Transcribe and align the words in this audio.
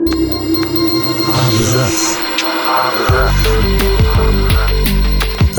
Абзац. 0.00 1.98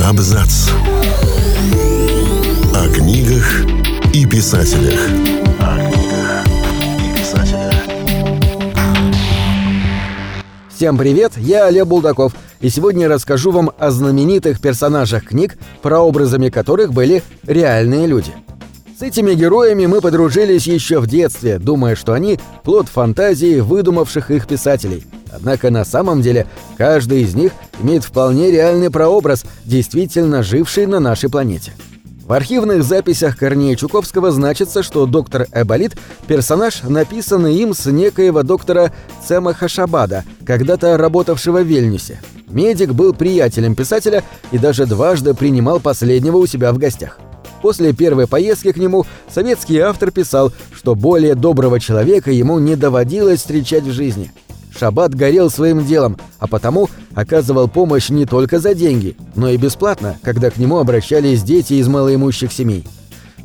Абзац. 0.03 0.69
О 2.73 2.89
книгах 2.91 3.65
и 4.15 4.25
писателях. 4.25 4.99
Всем 10.69 10.97
привет, 10.97 11.33
я 11.37 11.67
Олег 11.67 11.85
Булдаков, 11.85 12.33
и 12.61 12.69
сегодня 12.69 13.07
расскажу 13.07 13.51
вам 13.51 13.71
о 13.77 13.91
знаменитых 13.91 14.59
персонажах 14.59 15.25
книг, 15.25 15.59
прообразами 15.83 16.49
которых 16.49 16.93
были 16.93 17.21
реальные 17.45 18.07
люди. 18.07 18.33
С 19.01 19.03
этими 19.03 19.33
героями 19.33 19.87
мы 19.87 19.99
подружились 19.99 20.67
еще 20.67 20.99
в 20.99 21.07
детстве, 21.07 21.57
думая, 21.57 21.95
что 21.95 22.13
они– 22.13 22.39
плод 22.63 22.87
фантазии 22.87 23.59
выдумавших 23.59 24.29
их 24.29 24.45
писателей. 24.45 25.07
Однако 25.31 25.71
на 25.71 25.83
самом 25.85 26.21
деле 26.21 26.45
каждый 26.77 27.23
из 27.23 27.33
них 27.33 27.51
имеет 27.81 28.03
вполне 28.03 28.51
реальный 28.51 28.91
прообраз, 28.91 29.43
действительно 29.65 30.43
живший 30.43 30.85
на 30.85 30.99
нашей 30.99 31.31
планете. 31.31 31.73
В 32.27 32.31
архивных 32.31 32.83
записях 32.83 33.37
Корнея 33.37 33.75
Чуковского 33.75 34.29
значится, 34.29 34.83
что 34.83 35.07
доктор 35.07 35.47
Эболит– 35.51 35.97
персонаж, 36.27 36.83
написанный 36.83 37.55
им 37.55 37.73
с 37.73 37.87
некоего 37.87 38.43
доктора 38.43 38.93
Цема 39.27 39.55
Хашабада, 39.55 40.25
когда-то 40.45 40.95
работавшего 40.95 41.61
в 41.61 41.65
Вильнюсе. 41.65 42.21
Медик 42.49 42.93
был 42.93 43.15
приятелем 43.15 43.73
писателя 43.73 44.23
и 44.51 44.59
даже 44.59 44.85
дважды 44.85 45.33
принимал 45.33 45.79
последнего 45.79 46.37
у 46.37 46.45
себя 46.45 46.71
в 46.71 46.77
гостях. 46.77 47.17
После 47.61 47.93
первой 47.93 48.27
поездки 48.27 48.71
к 48.71 48.77
нему 48.77 49.05
советский 49.29 49.79
автор 49.79 50.11
писал, 50.11 50.51
что 50.73 50.95
более 50.95 51.35
доброго 51.35 51.79
человека 51.79 52.31
ему 52.31 52.59
не 52.59 52.75
доводилось 52.75 53.39
встречать 53.39 53.83
в 53.83 53.91
жизни– 53.91 54.31
Шаббат 54.77 55.13
горел 55.13 55.49
своим 55.49 55.85
делом, 55.85 56.17
а 56.39 56.47
потому 56.47 56.89
оказывал 57.13 57.67
помощь 57.67 58.09
не 58.09 58.25
только 58.25 58.59
за 58.59 58.73
деньги, 58.73 59.15
но 59.35 59.49
и 59.49 59.57
бесплатно, 59.57 60.17
когда 60.23 60.49
к 60.49 60.57
нему 60.57 60.77
обращались 60.77 61.43
дети 61.43 61.73
из 61.73 61.87
малоимущих 61.87 62.51
семей. 62.51 62.85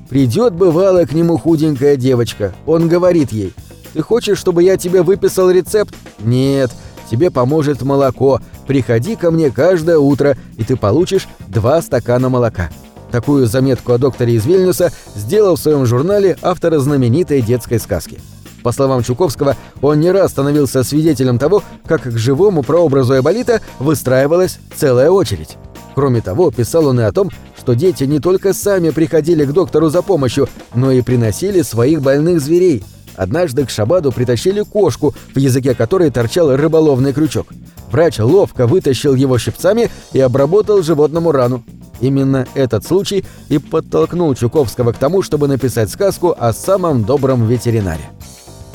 Придет 0.08 0.54
бывало 0.54 1.04
к 1.04 1.12
нему 1.12 1.36
худенькая 1.36 1.96
девочка, 1.96 2.54
он 2.64 2.88
говорит 2.88 3.32
ей, 3.32 3.52
«Ты 3.92 4.02
хочешь, 4.02 4.38
чтобы 4.38 4.62
я 4.62 4.76
тебе 4.76 5.02
выписал 5.02 5.50
рецепт?» 5.50 5.94
«Нет, 6.20 6.70
тебе 7.10 7.30
поможет 7.30 7.82
молоко, 7.82 8.40
приходи 8.66 9.16
ко 9.16 9.30
мне 9.30 9.50
каждое 9.50 9.98
утро, 9.98 10.36
и 10.56 10.64
ты 10.64 10.76
получишь 10.76 11.26
два 11.48 11.82
стакана 11.82 12.28
молока». 12.28 12.70
Такую 13.16 13.46
заметку 13.46 13.92
о 13.92 13.98
докторе 13.98 14.34
из 14.34 14.44
Вильнюса 14.44 14.92
сделал 15.14 15.56
в 15.56 15.58
своем 15.58 15.86
журнале 15.86 16.36
автора 16.42 16.78
знаменитой 16.80 17.40
детской 17.40 17.80
сказки. 17.80 18.20
По 18.62 18.72
словам 18.72 19.02
Чуковского, 19.02 19.56
он 19.80 20.00
не 20.00 20.10
раз 20.10 20.32
становился 20.32 20.84
свидетелем 20.84 21.38
того, 21.38 21.62
как 21.86 22.02
к 22.02 22.18
живому 22.18 22.62
прообразу 22.62 23.16
Эболита 23.16 23.62
выстраивалась 23.78 24.58
целая 24.76 25.10
очередь. 25.10 25.56
Кроме 25.94 26.20
того, 26.20 26.50
писал 26.50 26.88
он 26.88 27.00
и 27.00 27.04
о 27.04 27.12
том, 27.12 27.30
что 27.58 27.72
дети 27.72 28.04
не 28.04 28.20
только 28.20 28.52
сами 28.52 28.90
приходили 28.90 29.46
к 29.46 29.52
доктору 29.52 29.88
за 29.88 30.02
помощью, 30.02 30.46
но 30.74 30.92
и 30.92 31.00
приносили 31.00 31.62
своих 31.62 32.02
больных 32.02 32.42
зверей. 32.42 32.84
Однажды 33.14 33.64
к 33.64 33.70
Шабаду 33.70 34.12
притащили 34.12 34.60
кошку, 34.60 35.14
в 35.34 35.38
языке 35.38 35.74
которой 35.74 36.10
торчал 36.10 36.54
рыболовный 36.54 37.14
крючок. 37.14 37.46
Врач 37.90 38.18
ловко 38.18 38.66
вытащил 38.66 39.14
его 39.14 39.38
щипцами 39.38 39.90
и 40.12 40.20
обработал 40.20 40.82
животному 40.82 41.32
рану. 41.32 41.64
Именно 42.00 42.46
этот 42.54 42.84
случай 42.84 43.24
и 43.48 43.58
подтолкнул 43.58 44.34
Чуковского 44.34 44.92
к 44.92 44.98
тому, 44.98 45.22
чтобы 45.22 45.48
написать 45.48 45.90
сказку 45.90 46.34
о 46.38 46.52
самом 46.52 47.04
добром 47.04 47.46
ветеринаре. 47.46 48.10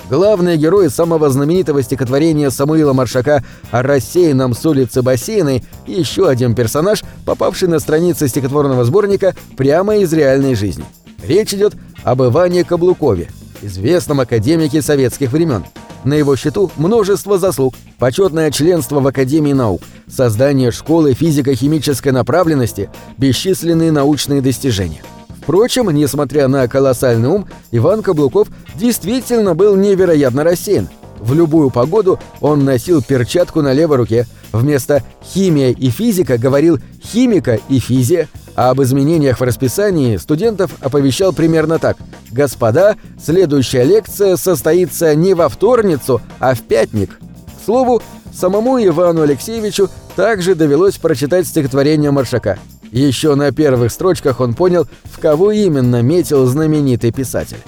Главный 0.09 0.57
герой 0.57 0.89
самого 0.89 1.29
знаменитого 1.29 1.81
стихотворения 1.81 2.49
Самуила 2.49 2.91
Маршака 2.91 3.45
о 3.71 3.81
рассеянном 3.81 4.53
с 4.53 4.65
улицы 4.65 5.01
бассейной 5.01 5.63
еще 5.87 6.27
один 6.27 6.53
персонаж, 6.53 7.03
попавший 7.25 7.69
на 7.69 7.79
страницы 7.79 8.27
стихотворного 8.27 8.83
сборника 8.83 9.35
прямо 9.55 9.95
из 9.95 10.11
реальной 10.11 10.55
жизни. 10.55 10.83
Речь 11.23 11.53
идет 11.53 11.75
об 12.03 12.21
Иване 12.23 12.65
Каблукове, 12.65 13.29
известном 13.61 14.19
академике 14.19 14.81
советских 14.81 15.31
времен. 15.31 15.63
На 16.03 16.15
его 16.15 16.35
счету 16.35 16.71
множество 16.77 17.37
заслуг, 17.37 17.75
почетное 17.99 18.49
членство 18.51 18.99
в 18.99 19.07
Академии 19.07 19.53
наук, 19.53 19.83
создание 20.07 20.71
школы 20.71 21.13
физико-химической 21.13 22.11
направленности, 22.11 22.89
бесчисленные 23.17 23.91
научные 23.91 24.41
достижения. 24.41 25.03
Впрочем, 25.41 25.89
несмотря 25.91 26.47
на 26.47 26.67
колоссальный 26.67 27.29
ум, 27.29 27.47
Иван 27.71 28.01
Каблуков 28.01 28.47
действительно 28.75 29.53
был 29.53 29.75
невероятно 29.75 30.43
рассеян. 30.43 30.89
В 31.19 31.33
любую 31.33 31.69
погоду 31.69 32.19
он 32.39 32.65
носил 32.65 33.03
перчатку 33.03 33.61
на 33.61 33.73
левой 33.73 33.97
руке. 33.97 34.27
Вместо 34.51 35.03
«химия» 35.23 35.69
и 35.69 35.89
«физика» 35.89 36.37
говорил 36.37 36.79
«химика» 37.03 37.59
и 37.69 37.79
«физия», 37.79 38.27
а 38.55 38.69
об 38.69 38.81
изменениях 38.81 39.39
в 39.39 39.43
расписании 39.43 40.17
студентов 40.17 40.71
оповещал 40.81 41.33
примерно 41.33 41.79
так. 41.79 41.97
«Господа, 42.31 42.95
следующая 43.23 43.83
лекция 43.83 44.37
состоится 44.37 45.15
не 45.15 45.33
во 45.33 45.49
вторницу, 45.49 46.21
а 46.39 46.55
в 46.55 46.61
пятник». 46.61 47.11
К 47.11 47.65
слову, 47.65 48.01
самому 48.33 48.83
Ивану 48.83 49.21
Алексеевичу 49.21 49.89
также 50.15 50.55
довелось 50.55 50.97
прочитать 50.97 51.47
стихотворение 51.47 52.11
Маршака– 52.11 52.57
еще 52.91 53.35
на 53.35 53.51
первых 53.53 53.91
строчках 53.91 54.41
он 54.41 54.53
понял, 54.53 54.85
в 55.05 55.19
кого 55.19 55.51
именно 55.51 56.01
метил 56.01 56.45
знаменитый 56.45 57.11
писатель. 57.11 57.59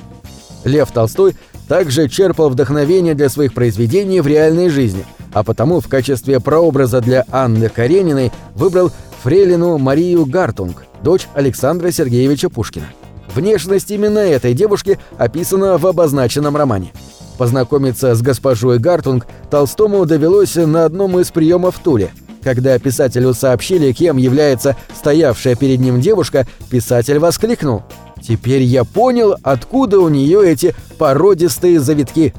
Лев 0.66 0.92
Толстой 0.92 1.36
также 1.68 2.10
черпал 2.10 2.50
вдохновение 2.50 3.16
для 3.16 3.30
своих 3.30 3.54
произведений 3.54 4.20
в 4.20 4.28
реальной 4.28 4.70
жизни, 4.70 5.06
а 5.32 5.44
потому 5.44 5.80
в 5.80 5.88
качестве 5.88 6.42
прообраза 6.42 7.00
для 7.00 7.26
Анны 7.32 7.70
Карениной 7.70 8.32
выбрал 8.54 8.92
фрейлину 9.24 9.78
Марию 9.78 10.26
Гартунг, 10.26 10.86
дочь 11.02 11.28
Александра 11.34 11.92
Сергеевича 11.92 12.50
Пушкина. 12.50 12.88
Внешность 13.34 13.90
именно 13.90 14.20
этой 14.20 14.54
девушки 14.54 15.00
описана 15.18 15.78
в 15.78 15.88
обозначенном 15.88 16.58
романе. 16.58 16.92
Познакомиться 17.38 18.14
с 18.14 18.22
госпожой 18.22 18.80
Гартунг 18.80 19.26
Толстому 19.50 20.06
довелось 20.06 20.56
на 20.56 20.86
одном 20.86 21.20
из 21.20 21.32
приемов 21.32 21.78
в 21.78 21.80
Туле– 21.80 22.12
когда 22.44 22.78
писателю 22.78 23.34
сообщили, 23.34 23.94
кем 23.94 24.18
является 24.18 24.76
стоявшая 24.94 25.56
перед 25.56 25.80
ним 25.80 26.02
девушка, 26.02 26.46
писатель 26.70 27.18
воскликнул. 27.18 27.84
«Теперь 28.22 28.62
я 28.64 28.84
понял, 28.84 29.36
откуда 29.44 30.00
у 30.00 30.10
нее 30.10 30.46
эти 30.46 30.76
породистые 30.98 31.80
завитки». 31.80 32.34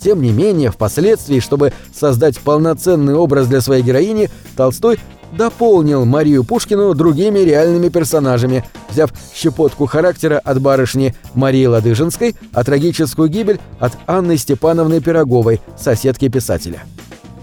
Тем 0.00 0.22
не 0.22 0.30
менее, 0.30 0.70
впоследствии, 0.70 1.40
чтобы 1.40 1.72
создать 1.92 2.38
полноценный 2.38 3.14
образ 3.14 3.48
для 3.48 3.60
своей 3.60 3.82
героини, 3.82 4.30
Толстой 4.56 5.00
дополнил 5.32 6.04
Марию 6.04 6.44
Пушкину 6.44 6.94
другими 6.94 7.40
реальными 7.40 7.88
персонажами, 7.88 8.64
взяв 8.90 9.10
щепотку 9.34 9.86
характера 9.86 10.40
от 10.42 10.60
барышни 10.60 11.14
Марии 11.34 11.66
Ладыжинской, 11.66 12.34
а 12.52 12.64
трагическую 12.64 13.28
гибель 13.28 13.60
от 13.78 13.92
Анны 14.06 14.36
Степановны 14.36 15.00
Пироговой, 15.00 15.60
соседки 15.76 16.28
писателя. 16.28 16.82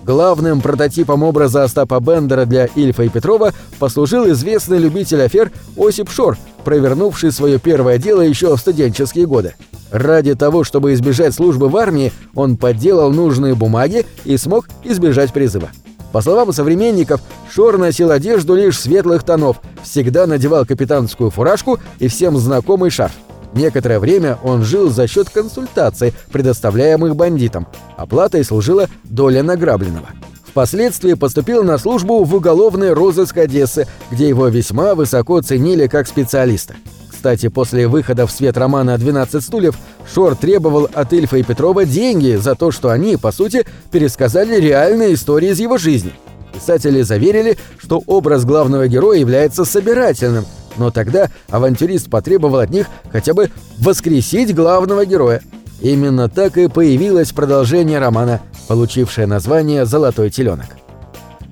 Главным 0.06 0.62
прототипом 0.62 1.24
образа 1.24 1.64
Остапа 1.64 2.00
Бендера 2.00 2.46
для 2.46 2.68
Ильфа 2.76 3.04
и 3.04 3.10
Петрова 3.10 3.54
послужил 3.80 4.30
известный 4.30 4.78
любитель 4.78 5.24
афер 5.24 5.52
Осип 5.76 6.12
Шор, 6.12 6.38
провернувший 6.64 7.32
свое 7.32 7.58
первое 7.58 7.98
дело 7.98 8.22
еще 8.22 8.56
в 8.56 8.60
студенческие 8.60 9.26
годы. 9.26 9.56
Ради 9.92 10.36
того, 10.36 10.64
чтобы 10.64 10.94
избежать 10.94 11.34
службы 11.34 11.70
в 11.70 11.78
армии, 11.78 12.12
он 12.36 12.56
подделал 12.56 13.12
нужные 13.12 13.56
бумаги 13.56 14.06
и 14.26 14.38
смог 14.38 14.68
избежать 14.84 15.34
призыва. 15.34 15.70
По 16.16 16.22
словам 16.22 16.54
современников, 16.54 17.20
Шор 17.54 17.78
носил 17.78 18.10
одежду 18.10 18.56
лишь 18.56 18.80
светлых 18.80 19.24
тонов, 19.24 19.60
всегда 19.84 20.26
надевал 20.26 20.66
капитанскую 20.66 21.30
фуражку 21.30 21.78
и 22.00 22.08
всем 22.08 22.38
знакомый 22.38 22.90
шарф. 22.90 23.12
Некоторое 23.54 24.00
время 24.00 24.40
он 24.42 24.64
жил 24.64 24.90
за 24.90 25.08
счет 25.08 25.30
консультаций, 25.30 26.14
предоставляемых 26.32 27.18
бандитам. 27.18 27.68
Оплатой 27.98 28.46
служила 28.46 28.88
доля 29.04 29.44
награбленного. 29.44 30.08
Впоследствии 30.48 31.16
поступил 31.16 31.66
на 31.66 31.78
службу 31.78 32.24
в 32.24 32.34
уголовный 32.34 32.94
розыск 32.94 33.36
Одессы, 33.36 33.86
где 34.10 34.30
его 34.30 34.48
весьма 34.48 34.96
высоко 34.96 35.42
ценили 35.42 35.88
как 35.88 36.08
специалиста. 36.08 36.76
Кстати, 37.10 37.50
после 37.50 37.90
выхода 37.90 38.26
в 38.26 38.32
свет 38.32 38.56
романа 38.56 38.96
«12 38.96 39.42
стульев» 39.42 39.76
Шор 40.14 40.36
требовал 40.36 40.88
от 40.94 41.14
Ильфа 41.14 41.38
и 41.38 41.44
Петрова 41.44 41.86
деньги 41.86 42.36
за 42.36 42.56
то, 42.56 42.72
что 42.72 42.90
они, 42.90 43.18
по 43.18 43.32
сути, 43.32 43.66
пересказали 43.92 44.60
реальные 44.60 45.16
истории 45.16 45.50
из 45.50 45.60
его 45.60 45.78
жизни. 45.78 46.14
Писатели 46.54 47.02
заверили, 47.02 47.58
что 47.78 48.02
образ 48.06 48.46
главного 48.46 48.88
героя 48.88 49.20
является 49.20 49.66
собирательным, 49.66 50.46
но 50.78 50.92
тогда 50.92 51.30
авантюрист 51.50 52.10
потребовал 52.10 52.60
от 52.60 52.70
них 52.70 52.88
хотя 53.12 53.34
бы 53.34 53.50
воскресить 53.80 54.56
главного 54.56 55.06
героя. 55.06 55.42
Именно 55.82 56.30
так 56.30 56.58
и 56.58 56.68
появилось 56.68 57.34
продолжение 57.34 58.00
романа, 58.00 58.42
получившее 58.68 59.28
название 59.28 59.86
«Золотой 59.86 60.30
теленок». 60.30 60.68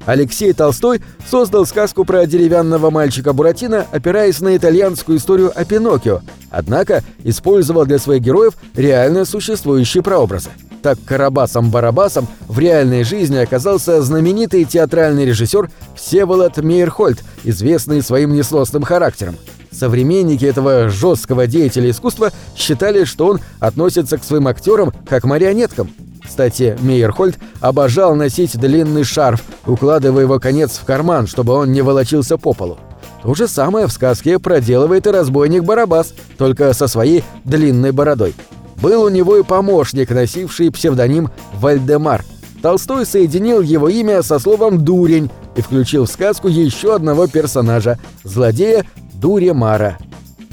Алексей 0.06 0.52
Толстой 0.54 1.02
создал 1.30 1.66
сказку 1.66 2.04
про 2.04 2.26
деревянного 2.26 2.90
мальчика 2.90 3.32
Буратино, 3.34 3.86
опираясь 3.92 4.42
на 4.42 4.56
итальянскую 4.56 5.18
историю 5.18 5.52
о 5.56 5.64
Пиноккио, 5.64 6.22
однако 6.54 7.04
использовал 7.24 7.86
для 7.86 8.00
своих 8.00 8.22
героев 8.22 8.54
реально 8.76 9.26
существующие 9.26 10.04
прообразы. 10.04 10.52
Так 10.82 11.00
Карабасом-Барабасом 11.06 12.28
в 12.48 12.60
реальной 12.60 13.04
жизни 13.04 13.38
оказался 13.38 14.02
знаменитый 14.02 14.66
театральный 14.66 15.26
режиссер 15.26 15.70
Всеволод 15.96 16.58
Мейерхольд, 16.58 17.24
известный 17.44 18.02
своим 18.02 18.34
несносным 18.34 18.84
характером. 18.84 19.36
Современники 19.72 20.46
этого 20.46 20.90
жесткого 20.90 21.48
деятеля 21.48 21.90
искусства 21.90 22.32
считали, 22.56 23.06
что 23.06 23.28
он 23.28 23.40
относится 23.60 24.18
к 24.18 24.24
своим 24.24 24.48
актерам 24.48 24.94
как 25.08 25.24
марионеткам. 25.24 25.90
Кстати, 26.24 26.78
Мейерхольд 26.82 27.38
обожал 27.60 28.16
носить 28.16 28.58
длинный 28.58 29.04
шарф, 29.04 29.42
укладывая 29.66 30.24
его 30.24 30.40
конец 30.40 30.78
в 30.78 30.86
карман, 30.86 31.28
чтобы 31.28 31.54
он 31.54 31.72
не 31.72 31.82
волочился 31.82 32.38
по 32.38 32.54
полу. 32.54 32.78
То 33.24 33.34
же 33.34 33.48
самое 33.48 33.88
в 33.88 33.92
сказке 33.94 34.38
проделывает 34.38 35.08
и 35.08 35.10
разбойник 35.10 35.64
Барабас, 35.64 36.14
только 36.38 36.74
со 36.74 36.88
своей 36.88 37.24
длинной 37.46 37.92
бородой. 37.92 38.36
Был 38.82 39.04
у 39.04 39.10
него 39.10 39.38
и 39.38 39.44
помощник, 39.44 40.10
носивший 40.10 40.70
псевдоним 40.72 41.30
Вальдемар. 41.54 42.26
Толстой 42.62 43.06
соединил 43.06 43.62
его 43.62 43.88
имя 43.88 44.22
со 44.24 44.40
словом 44.40 44.84
«дурень» 44.84 45.32
и 45.56 45.62
включил 45.62 46.06
в 46.06 46.12
сказку 46.12 46.50
еще 46.50 46.96
одного 46.96 47.28
персонажа– 47.28 47.98
злодея 48.26 48.86
Дуремара. 49.14 49.98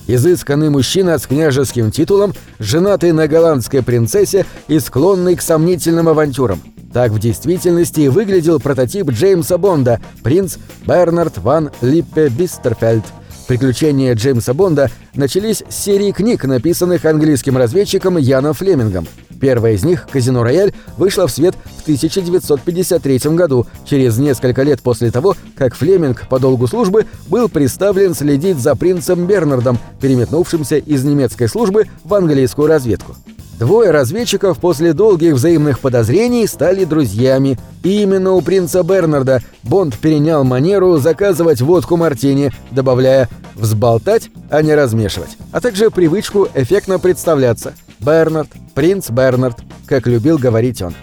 Изысканный 0.06 0.70
мужчина 0.70 1.18
с 1.18 1.26
княжеским 1.26 1.90
титулом, 1.90 2.34
женатый 2.60 3.12
на 3.12 3.26
голландской 3.26 3.82
принцессе 3.82 4.46
и 4.68 4.78
склонный 4.78 5.34
к 5.34 5.42
сомнительным 5.42 6.08
авантюрам. 6.08 6.60
Так 6.92 7.12
в 7.12 7.18
действительности 7.18 8.08
выглядел 8.08 8.58
прототип 8.60 9.10
Джеймса 9.10 9.58
Бонда, 9.58 10.00
принц 10.22 10.56
Бернард 10.86 11.38
ван 11.38 11.70
Липпе 11.80 12.28
Бистерфельд– 12.28 13.04
Приключения 13.50 14.14
Джеймса 14.14 14.54
Бонда 14.54 14.92
начались 15.12 15.64
с 15.68 15.74
серии 15.74 16.12
книг, 16.12 16.44
написанных 16.44 17.04
английским 17.04 17.56
разведчиком 17.56 18.16
Яном 18.16 18.54
Флемингом. 18.54 19.08
Первая 19.40 19.72
из 19.72 19.84
них, 19.84 20.06
«Казино 20.10 20.42
Рояль», 20.42 20.72
вышла 20.96 21.26
в 21.26 21.30
свет 21.30 21.54
в 21.78 21.82
1953 21.82 23.18
году, 23.34 23.66
через 23.86 24.18
несколько 24.18 24.62
лет 24.62 24.82
после 24.82 25.10
того, 25.10 25.34
как 25.56 25.74
Флеминг 25.74 26.28
по 26.28 26.38
долгу 26.38 26.66
службы 26.66 27.06
был 27.28 27.48
представлен 27.48 28.14
следить 28.14 28.58
за 28.58 28.76
принцем 28.76 29.26
Бернардом, 29.26 29.78
переметнувшимся 30.00 30.76
из 30.76 31.04
немецкой 31.04 31.48
службы 31.48 31.86
в 32.04 32.12
английскую 32.14 32.68
разведку. 32.68 33.16
Двое 33.58 33.90
разведчиков 33.90 34.58
после 34.58 34.94
долгих 34.94 35.34
взаимных 35.34 35.80
подозрений 35.80 36.46
стали 36.46 36.84
друзьями. 36.86 37.58
И 37.82 38.02
именно 38.02 38.32
у 38.32 38.40
принца 38.40 38.82
Бернарда 38.82 39.42
Бонд 39.62 39.98
перенял 39.98 40.44
манеру 40.44 40.96
заказывать 40.96 41.60
водку 41.60 41.98
мартини, 41.98 42.52
добавляя 42.70 43.28
«взболтать, 43.54 44.30
а 44.48 44.62
не 44.62 44.74
размешивать», 44.74 45.36
а 45.52 45.60
также 45.60 45.90
привычку 45.90 46.48
эффектно 46.54 46.98
представляться. 46.98 47.74
Бернард, 48.00 48.48
принц 48.74 49.10
Бернард, 49.10 49.58
как 49.86 50.06
любил 50.06 50.38
говорить 50.38 50.80
он. 50.82 50.94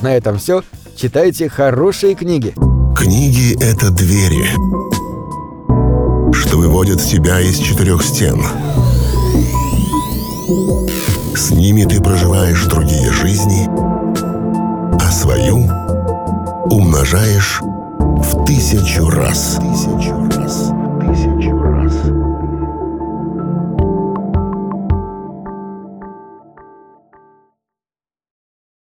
На 0.00 0.16
этом 0.16 0.38
все. 0.38 0.62
Читайте 0.96 1.48
хорошие 1.48 2.14
книги. 2.14 2.54
Книги— 2.96 3.56
это 3.60 3.90
двери, 3.90 4.46
что 6.32 6.58
выводят 6.58 7.02
тебя 7.02 7.40
из 7.40 7.58
четырех 7.58 8.02
стен. 8.02 8.40
С 11.34 11.50
ними 11.50 11.82
ты 11.84 12.00
проживаешь 12.00 12.64
другие 12.66 13.10
жизни, 13.10 13.66
а 15.00 15.10
свою 15.10 15.68
умножаешь 16.70 17.60
в 17.60 18.44
тысячу 18.44 19.10
раз. 19.10 19.58
Тысячу 19.60 20.14
раз. 20.38 20.73